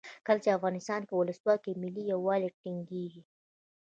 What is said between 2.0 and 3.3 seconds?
یووالی ټینګیږي.